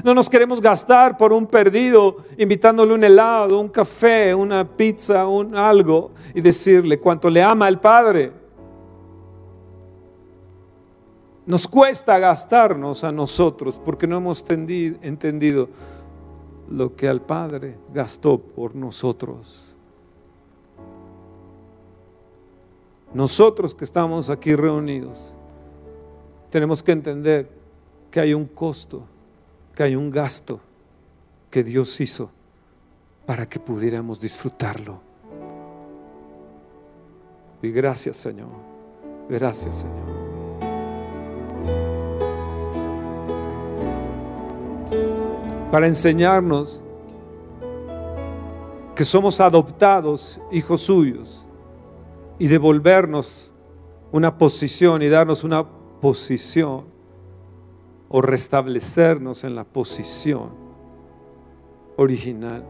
[0.05, 5.53] No nos queremos gastar por un perdido invitándole un helado, un café, una pizza, un
[5.53, 8.31] algo y decirle cuánto le ama el Padre.
[11.45, 15.67] Nos cuesta gastarnos a nosotros porque no hemos entendido
[16.69, 19.72] lo que al Padre gastó por nosotros.
[23.13, 25.33] Nosotros que estamos aquí reunidos
[26.49, 27.49] tenemos que entender
[28.09, 29.03] que hay un costo,
[29.75, 30.59] que hay un gasto
[31.49, 32.31] que Dios hizo
[33.25, 34.99] para que pudiéramos disfrutarlo.
[37.61, 38.49] Y gracias Señor,
[39.29, 40.13] gracias Señor.
[45.71, 46.83] Para enseñarnos
[48.95, 51.42] que somos adoptados hijos suyos
[52.39, 53.53] y devolvernos
[54.11, 55.65] una posición y darnos una
[56.01, 56.85] posición
[58.09, 60.49] o restablecernos en la posición
[61.97, 62.63] original.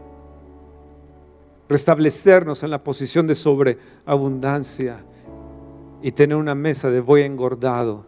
[1.68, 5.04] Restablecernos en la posición de sobreabundancia
[6.02, 8.06] y tener una mesa de buey engordado.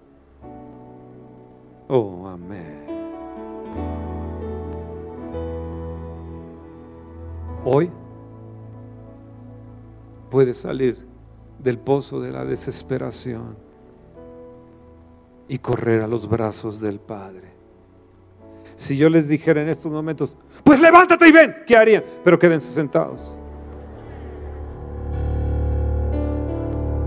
[1.88, 2.85] Oh, amén.
[7.64, 7.90] Hoy
[10.31, 11.06] puedes salir
[11.67, 13.57] del pozo de la desesperación
[15.49, 17.51] y correr a los brazos del Padre.
[18.77, 22.05] Si yo les dijera en estos momentos, pues levántate y ven, ¿qué harían?
[22.23, 23.35] Pero quédense sentados.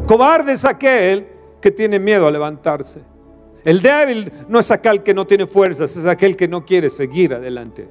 [0.05, 1.29] Cobarde es aquel
[1.61, 2.99] que tiene miedo a levantarse.
[3.63, 7.33] El débil no es aquel que no tiene fuerzas, es aquel que no quiere seguir
[7.33, 7.87] adelante.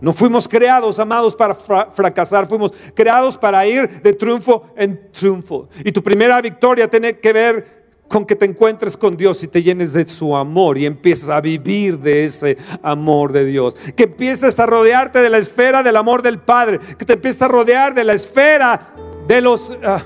[0.00, 5.68] No fuimos creados, amados, para fracasar, fuimos creados para ir de triunfo en triunfo.
[5.84, 7.76] Y tu primera victoria tiene que ver
[8.08, 11.40] con que te encuentres con Dios y te llenes de su amor y empieces a
[11.40, 13.76] vivir de ese amor de Dios.
[13.96, 16.78] Que empieces a rodearte de la esfera del amor del Padre.
[16.98, 18.94] Que te empieces a rodear de la esfera
[19.26, 20.04] de los, ah,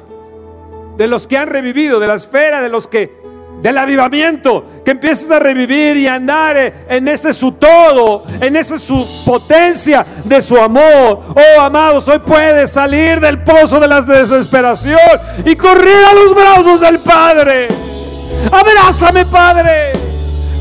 [0.97, 3.20] de los que han revivido, de la esfera de los que
[3.63, 6.57] del avivamiento, que empieces a revivir y andar
[6.89, 11.23] en ese su todo, en esa su potencia de su amor.
[11.35, 14.99] Oh, amados, hoy puedes salir del pozo de la desesperación
[15.45, 17.69] y correr a los brazos del Padre.
[18.51, 19.93] Abrázame, Padre.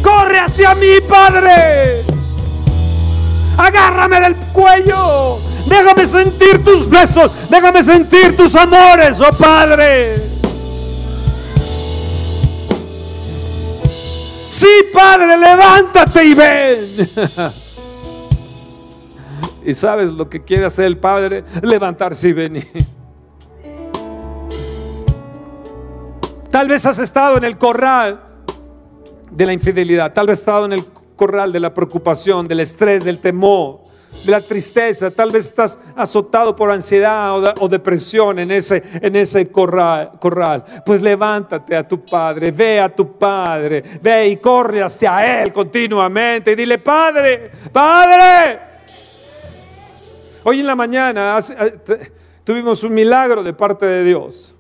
[0.01, 2.03] Corre hacia mí, Padre.
[3.57, 5.39] Agárrame del cuello.
[5.65, 7.31] Déjame sentir tus besos.
[7.49, 10.38] Déjame sentir tus amores, oh Padre.
[14.59, 17.09] Sí, Padre, levántate y ven.
[19.65, 21.45] ¿Y sabes lo que quiere hacer el Padre?
[21.61, 22.67] Levantarse y venir.
[26.51, 28.21] Tal vez has estado en el corral
[29.31, 33.05] de la infidelidad, tal vez has estado en el corral de la preocupación, del estrés,
[33.05, 33.83] del temor,
[34.23, 39.49] de la tristeza, tal vez estás azotado por ansiedad o, depresión en ese, en ese
[39.49, 40.63] corral.
[40.85, 46.51] Pues levántate a tu Padre, ve a tu Padre, ve y corre hacia Él continuamente
[46.51, 48.59] y dile, Padre, Padre.
[50.43, 52.11] Hoy en la mañana eh,
[52.43, 54.55] tuvimos un milagro de parte de Dios.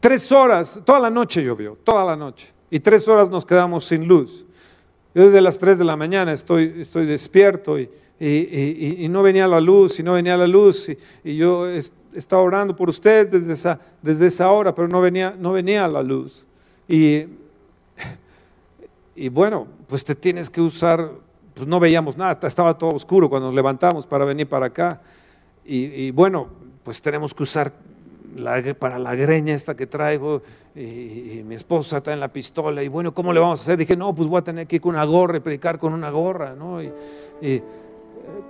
[0.00, 2.52] Tres horas, toda la noche llovió, toda la noche.
[2.70, 4.44] Y tres horas nos quedamos sin luz.
[5.14, 7.88] Yo desde las 3 de la mañana estoy, estoy despierto y,
[8.18, 10.88] y, y, no venía la luz, y no venía la luz,
[11.24, 15.52] y, yo estaba orando por ustedes desde esa, desde esa hora, pero no venía, no
[15.52, 16.46] venía la luz.
[16.88, 17.24] Y,
[19.16, 21.10] y bueno, pues te tienes que usar,
[21.54, 25.00] pues no veíamos nada, estaba todo oscuro cuando nos levantamos para venir para acá.
[25.64, 26.48] Y, bueno,
[26.82, 27.72] pues tenemos que usar
[28.78, 30.42] para la greña esta que traigo
[30.74, 33.78] y, mi esposa está en la pistola y bueno, ¿cómo le vamos a hacer?
[33.78, 36.10] Dije, no, pues voy a tener que ir con una gorra y predicar con una
[36.10, 36.82] gorra, ¿no?
[36.82, 36.92] Y,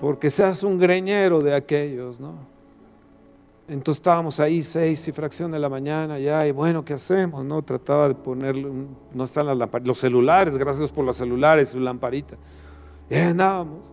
[0.00, 2.54] porque seas un greñero de aquellos, ¿no?
[3.66, 7.44] Entonces estábamos ahí seis y fracción de la mañana ya y bueno, ¿qué hacemos?
[7.44, 12.36] No trataba de poner, no están las los celulares, gracias por los celulares, su lamparita.
[13.10, 13.90] Y andábamos.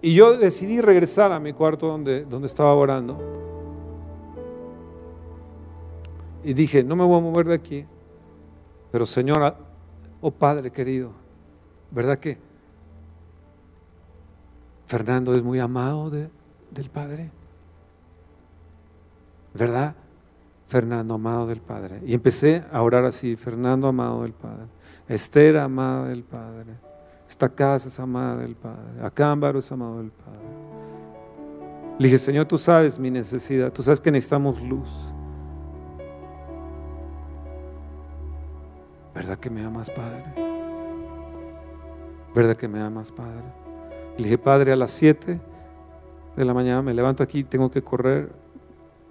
[0.00, 3.18] Y yo decidí regresar a mi cuarto donde, donde estaba orando.
[6.44, 7.86] Y dije, no me voy a mover de aquí.
[8.90, 9.56] Pero Señora,
[10.20, 11.12] oh Padre querido,
[11.90, 12.38] ¿verdad que
[14.86, 17.30] Fernando es muy amado del Padre?
[19.54, 19.94] ¿Verdad?
[20.68, 22.00] Fernando amado del Padre.
[22.06, 24.66] Y empecé a orar así, Fernando amado del Padre,
[25.08, 26.74] Esther amada del Padre,
[27.28, 30.38] esta casa es amada del Padre, Acámbaro es amado del Padre.
[31.98, 34.88] Le dije, Señor, tú sabes mi necesidad, tú sabes que necesitamos luz.
[39.18, 40.24] ¿Verdad que me amas, Padre?
[42.36, 43.42] ¿Verdad que me amas, Padre?
[44.16, 45.40] Le dije, Padre, a las 7
[46.36, 48.30] de la mañana me levanto aquí, tengo que correr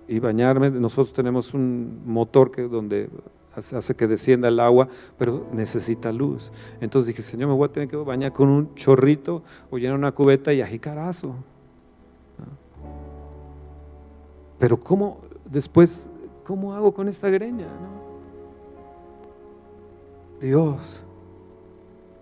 [0.08, 0.70] y bañarme.
[0.72, 3.10] Nosotros tenemos un motor que donde
[3.54, 4.88] hace que descienda el agua,
[5.18, 6.54] pero necesita luz.
[6.80, 10.14] Entonces dije, Señor, me voy a tener que bañar con un chorrito o llenar una
[10.14, 11.36] cubeta y ajicarazo.
[14.58, 16.10] Pero ¿cómo después,
[16.46, 17.68] cómo hago con esta greña?
[20.40, 21.04] Dios,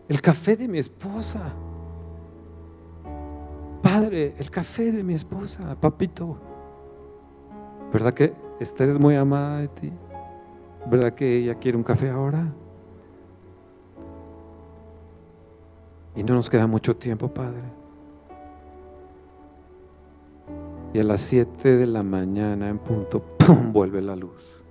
[0.08, 1.42] el café de mi esposa.
[3.82, 6.38] Padre, el café de mi esposa, papito.
[7.92, 9.94] ¿Verdad que Esther es muy amada de ti?
[10.90, 12.54] ¿Verdad que ella quiere un café ahora?
[16.16, 17.62] Y no nos queda mucho tiempo, Padre.
[20.94, 23.74] Y a las 7 de la mañana en punto, ¡pum!
[23.74, 24.65] vuelve la luz.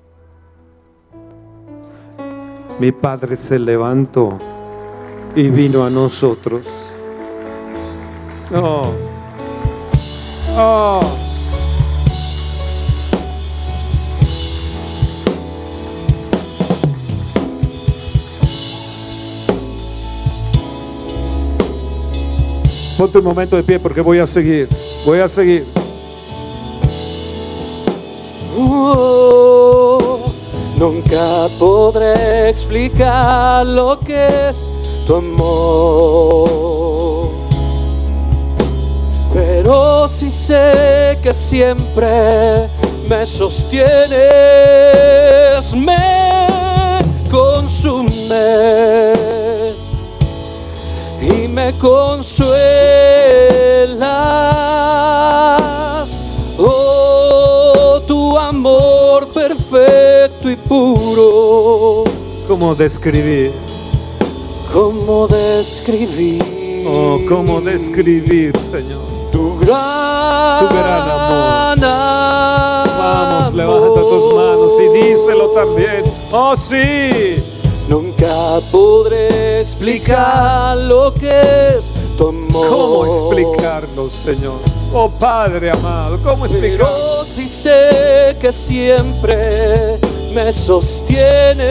[2.79, 4.39] Mi Padre se levantó
[5.37, 6.66] y vino a nosotros.
[8.53, 8.93] Oh.
[10.57, 11.01] Oh.
[22.97, 24.68] Ponte un momento de pie porque voy a seguir.
[25.05, 25.74] Voy a seguir.
[30.85, 34.68] Nunca podré explicar lo que es
[35.07, 36.51] tu amor.
[39.32, 42.68] Pero sí sé que siempre
[43.09, 44.12] me sostienes,
[45.74, 46.99] me
[47.30, 48.28] consumes
[51.22, 52.45] y me consuelas.
[56.59, 60.03] Oh, tu amor perfecto
[60.75, 62.05] puro.
[62.49, 63.53] ¿Cómo describir?
[64.72, 66.43] ¿Cómo describir?
[66.87, 69.05] Oh, ¿cómo describir, Señor?
[69.31, 71.79] Tu gran, tu gran amor.
[72.99, 76.03] Vamos, levanta tus manos y díselo también.
[76.33, 77.37] Oh, sí.
[77.89, 82.68] Nunca podré explicar lo que es tu amor.
[82.68, 84.59] ¿Cómo explicarlo, Señor?
[84.93, 86.87] Oh Padre amado, ¿cómo explicarlo?
[86.87, 89.99] Pero si sé que siempre
[90.35, 91.64] me sostienes,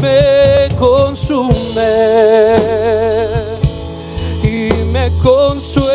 [0.00, 2.54] me consume
[4.42, 5.86] y me consuela.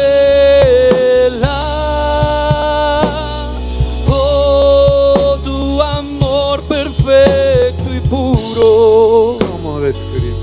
[4.09, 9.38] Oh, tu amor perfecto y puro.
[9.51, 10.36] ¿Cómo describir?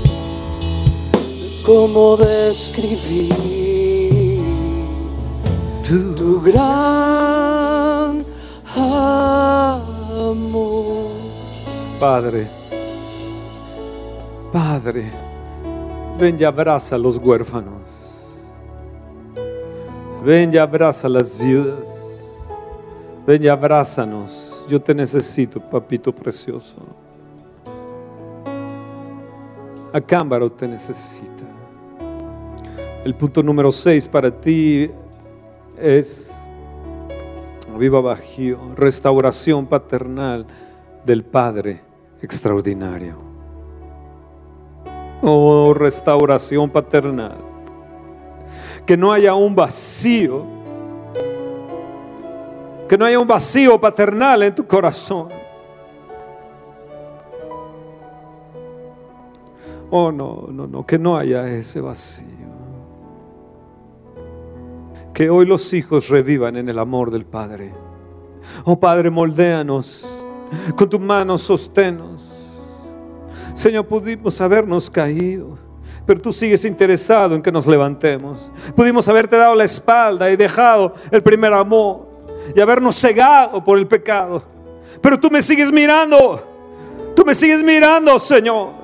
[1.65, 3.33] ¿Cómo describir
[5.83, 7.32] tu, gran
[12.03, 12.49] Padre,
[14.51, 15.05] Padre,
[16.19, 18.27] ven y abraza a los huérfanos.
[20.21, 22.45] Ven y abraza a las viudas.
[23.25, 24.65] Ven y abrázanos.
[24.67, 26.75] Yo te necesito, papito precioso.
[29.93, 31.45] Acámbaro te necesita.
[33.05, 34.91] El punto número 6 para ti
[35.79, 36.37] es
[37.79, 40.45] viva bajío, restauración paternal
[41.05, 41.92] del Padre
[42.23, 43.17] extraordinario.
[45.21, 47.37] Oh, restauración paternal.
[48.85, 50.43] Que no haya un vacío.
[52.87, 55.29] Que no haya un vacío paternal en tu corazón.
[59.91, 62.25] Oh, no, no, no, que no haya ese vacío.
[65.13, 67.73] Que hoy los hijos revivan en el amor del Padre.
[68.65, 70.12] Oh Padre, moldéanos.
[70.75, 72.33] Con tus manos sosténos.
[73.53, 75.57] Señor, pudimos habernos caído,
[76.05, 78.51] pero tú sigues interesado en que nos levantemos.
[78.75, 82.07] Pudimos haberte dado la espalda y dejado el primer amor
[82.55, 84.43] y habernos cegado por el pecado.
[85.01, 86.41] Pero tú me sigues mirando.
[87.15, 88.83] Tú me sigues mirando, Señor.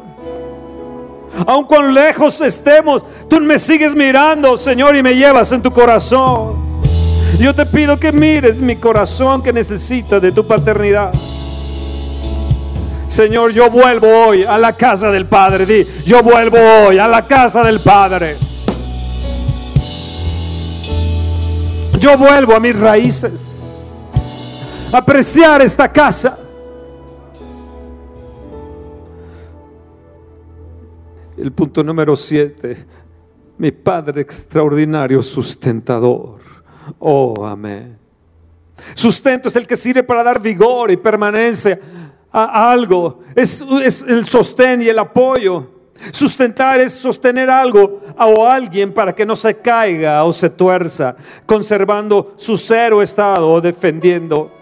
[1.45, 6.69] Aun cuán lejos estemos, tú me sigues mirando, Señor, y me llevas en tu corazón.
[7.39, 11.13] Yo te pido que mires mi corazón que necesita de tu paternidad.
[13.09, 15.65] Señor, yo vuelvo hoy a la casa del Padre.
[15.65, 18.37] Di, yo vuelvo hoy a la casa del Padre.
[21.99, 24.09] Yo vuelvo a mis raíces.
[24.93, 26.37] Apreciar esta casa.
[31.35, 32.85] El punto número siete.
[33.57, 36.37] Mi Padre extraordinario sustentador.
[36.99, 37.97] Oh, amén.
[38.93, 41.79] Sustento es el que sirve para dar vigor y permanencia
[42.31, 43.61] a algo, es,
[44.07, 45.67] el sostén y el apoyo.
[46.13, 51.15] Sustentar es sostener algo o alguien para que no se caiga o se tuerza,
[51.45, 54.58] conservando su cero estado o defendiendo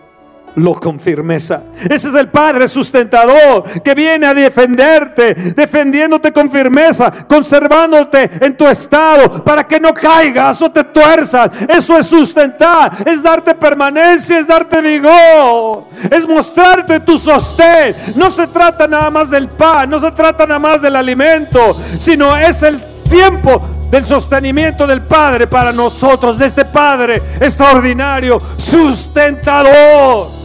[0.58, 1.62] lo con firmeza.
[1.88, 8.68] Ese es el Padre sustentador que viene a defenderte, defendiéndote con firmeza, conservándote en tu
[8.68, 11.52] estado para que no caigas o te tuerzas.
[11.70, 17.96] Eso es sustentar, es darte permanencia, es darte vigor, es mostrarte tu sostén.
[18.16, 22.36] No se trata nada más del pan, no se trata nada más del alimento, sino
[22.36, 30.37] es el tiempo del sostenimiento del Padre para nosotros, de este Padre extraordinario, sustentador.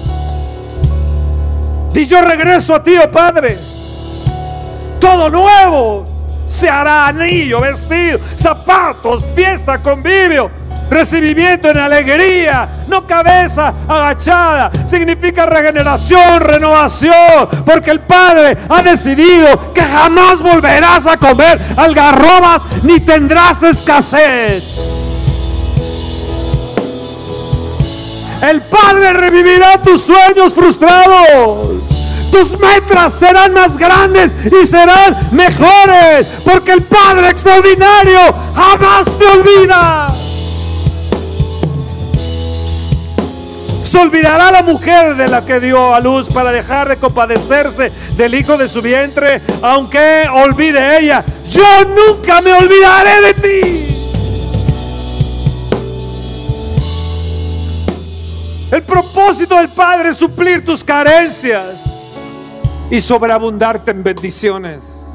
[1.95, 3.59] Y yo regreso a ti, oh Padre.
[4.99, 6.05] Todo nuevo
[6.47, 10.51] se hará anillo, vestido, zapatos, fiesta, convivio,
[10.91, 14.71] recibimiento en alegría, no cabeza agachada.
[14.87, 23.01] Significa regeneración, renovación, porque el Padre ha decidido que jamás volverás a comer algarrobas ni
[23.01, 25.02] tendrás escasez.
[28.43, 31.81] El Padre revivirá tus sueños frustrados.
[32.33, 36.27] Tus metas serán más grandes y serán mejores.
[36.45, 38.19] Porque el Padre extraordinario
[38.53, 40.09] jamás te olvida.
[43.85, 48.35] Se olvidará la mujer de la que dio a luz para dejar de compadecerse del
[48.35, 51.25] hijo de su vientre, aunque olvide ella.
[51.49, 53.92] Yo nunca me olvidaré de ti.
[58.73, 61.85] El propósito del Padre es suplir tus carencias
[62.91, 65.13] y sobreabundarte en bendiciones.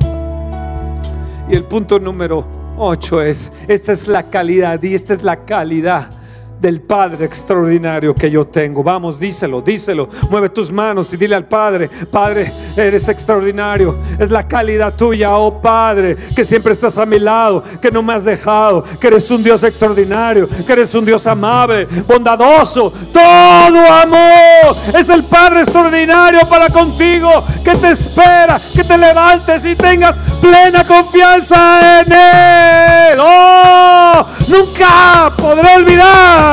[1.50, 2.46] Y el punto número
[2.78, 6.17] 8 es, esta es la calidad y esta es la calidad
[6.60, 8.84] del Padre extraordinario que yo tengo.
[8.84, 10.10] Vamos, díselo, díselo.
[10.30, 13.98] Mueve tus manos y dile al Padre, Padre, eres extraordinario.
[14.20, 18.14] Es la calidad tuya, oh Padre, que siempre estás a mi lado, que no me
[18.14, 22.92] has dejado, que eres un Dios extraordinario, que eres un Dios amable, bondadoso.
[23.12, 29.76] Todo amor es el Padre extraordinario para contigo, que te espera, que te levantes y
[29.76, 33.20] tengas plena confianza en Él.
[33.20, 36.47] Oh, nunca podré olvidar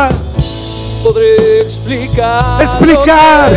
[1.02, 2.62] podré explicar.
[2.62, 3.52] Explicar.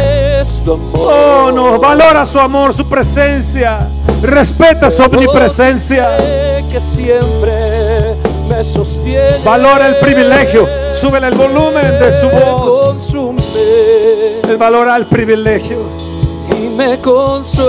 [0.93, 3.87] Oh, no, valora su amor, su presencia.
[4.21, 6.17] Respeta su omnipresencia.
[6.69, 8.15] Que siempre
[8.49, 9.37] me sostiene.
[9.45, 10.67] Valora el privilegio.
[10.91, 12.97] Súbele el volumen de su voz.
[14.49, 15.77] Él valora el privilegio.
[16.51, 17.67] Y me consuela.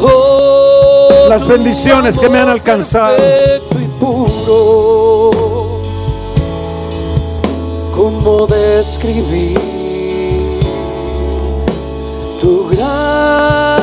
[0.00, 3.16] Oh, Las bendiciones que me han alcanzado.
[8.22, 9.58] Cómo describir
[12.40, 13.82] tu gran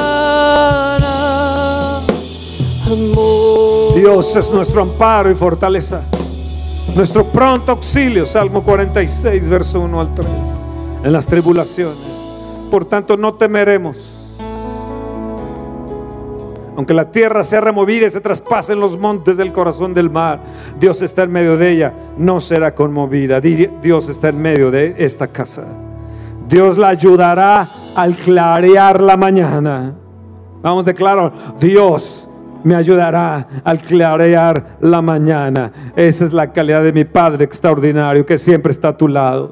[2.87, 3.95] amor.
[3.95, 6.03] Dios es nuestro amparo y fortaleza,
[6.95, 10.27] nuestro pronto auxilio, Salmo 46, verso 1 al 3,
[11.03, 11.97] en las tribulaciones.
[12.71, 14.18] Por tanto, no temeremos.
[16.79, 20.39] Aunque la tierra sea removida y se traspasen los montes del corazón del mar,
[20.79, 23.41] Dios está en medio de ella, no será conmovida.
[23.41, 25.65] Dios está en medio de esta casa.
[26.47, 29.93] Dios la ayudará al clarear la mañana.
[30.61, 32.29] Vamos, declarar, Dios
[32.63, 35.73] me ayudará al clarear la mañana.
[35.97, 39.51] Esa es la calidad de mi Padre extraordinario que siempre está a tu lado.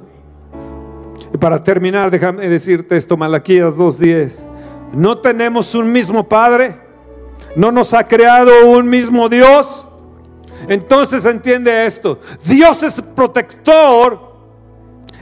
[1.33, 4.47] Y para terminar, déjame decirte esto, Malaquías 2.10.
[4.93, 6.86] No tenemos un mismo Padre,
[7.55, 9.87] no nos ha creado un mismo Dios.
[10.67, 14.35] Entonces entiende esto, Dios es protector,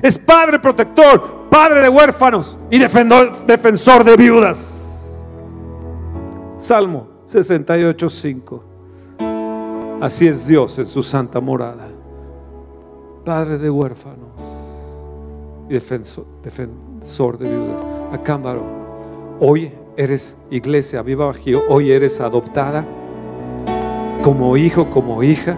[0.02, 5.28] es Padre protector, Padre de huérfanos y defensor de viudas.
[6.58, 8.62] Salmo 68.5.
[10.02, 11.88] Así es Dios en su santa morada,
[13.24, 14.30] Padre de huérfanos
[15.70, 17.86] y defensor, defensor de viudas.
[18.12, 18.64] Acámbaro,
[19.40, 22.86] hoy eres iglesia viva Bajío, hoy eres adoptada
[24.22, 25.56] como hijo, como hija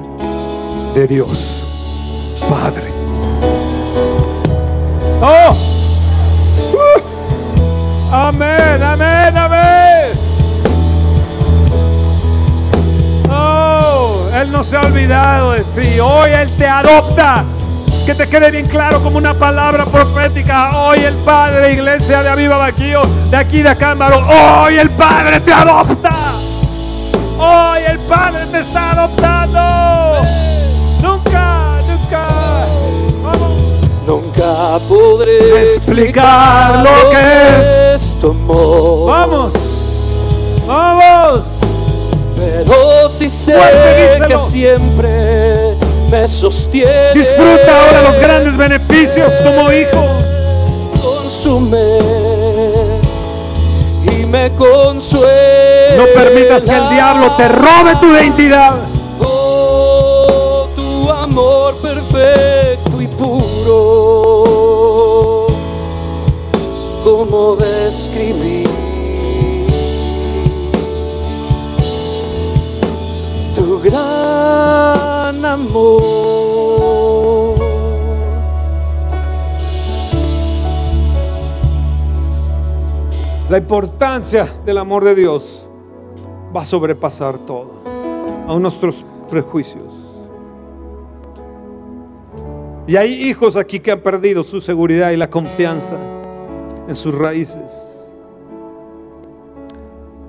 [0.93, 1.65] de Dios,
[2.49, 2.91] Padre.
[5.21, 5.55] Oh,
[6.73, 8.13] uh.
[8.13, 10.11] amén, amén, amén.
[13.29, 17.45] Oh, Él no se ha olvidado de ti, hoy Él te adopta
[18.07, 20.77] que te quede bien claro como una palabra profética.
[20.77, 25.51] Hoy el Padre, iglesia de Aviva Baquío, de aquí de Acámbaro, hoy el Padre te
[25.51, 26.15] adopta.
[27.37, 30.25] Hoy el Padre te está adoptando.
[31.01, 32.27] Nunca, nunca,
[33.21, 33.51] vamos.
[34.07, 39.09] Nunca podré explicar lo que es tu amor.
[39.09, 39.53] Vamos,
[40.65, 41.41] vamos.
[42.37, 43.59] Pero si sé
[44.29, 45.66] que siempre
[46.09, 47.13] me sostiene.
[47.13, 50.05] Disfruta ahora los grandes beneficios como hijo.
[51.01, 51.99] Consume
[54.05, 55.97] y me consuela.
[55.97, 58.75] No permitas que el diablo te robe tu identidad.
[59.21, 64.47] Oh, tu amor perfecto y puro.
[67.03, 67.76] ¿Cómo describir?
[83.49, 85.67] La importancia del amor de Dios
[86.55, 87.81] va a sobrepasar todo,
[88.47, 89.93] a nuestros prejuicios.
[92.87, 95.97] Y hay hijos aquí que han perdido su seguridad y la confianza
[96.87, 98.11] en sus raíces.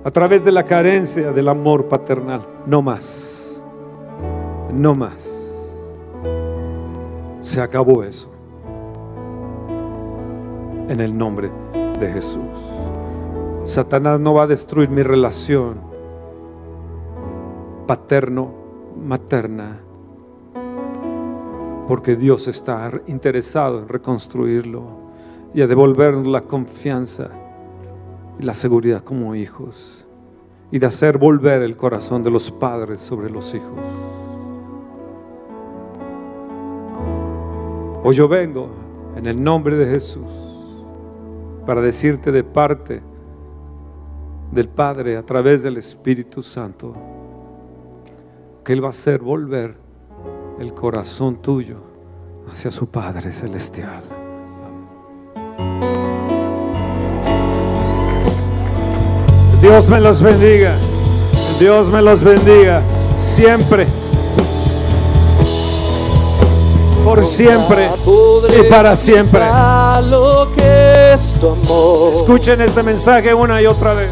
[0.04, 2.46] A través de la carencia del amor paternal.
[2.66, 3.37] No más.
[4.72, 5.34] No más.
[7.40, 8.30] Se acabó eso.
[10.88, 11.50] En el nombre
[12.00, 12.42] de Jesús.
[13.64, 15.80] Satanás no va a destruir mi relación
[17.86, 19.80] paterno-materna,
[21.86, 24.82] porque Dios está interesado en reconstruirlo
[25.54, 27.30] y a devolvernos la confianza
[28.38, 30.06] y la seguridad como hijos
[30.70, 34.07] y de hacer volver el corazón de los padres sobre los hijos.
[38.04, 38.68] Hoy yo vengo
[39.16, 40.30] en el nombre de Jesús
[41.66, 43.02] para decirte de parte
[44.52, 46.94] del Padre a través del Espíritu Santo
[48.64, 49.76] que Él va a hacer volver
[50.60, 51.78] el corazón tuyo
[52.50, 54.02] hacia su Padre Celestial.
[59.60, 60.76] Dios me los bendiga.
[61.58, 62.80] Dios me los bendiga
[63.16, 63.88] siempre.
[67.18, 67.90] Por siempre
[68.56, 69.40] y para siempre.
[70.08, 72.12] Lo que es tu amor.
[72.12, 74.10] Escuchen este mensaje una y otra vez.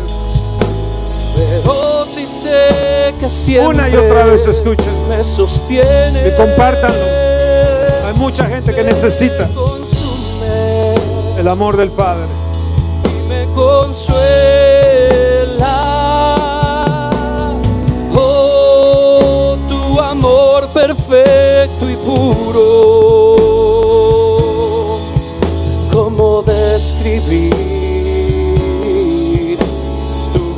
[1.36, 4.92] Pero si sé que Una y otra vez escuchen.
[5.09, 6.26] me sostiene.
[6.28, 7.04] Y compártanlo.
[8.09, 10.94] Hay mucha gente que necesita Consume
[11.38, 12.26] el amor del Padre.
[13.04, 14.16] y me consuela.
[18.14, 22.66] Oh, tu amor perfecto y puro.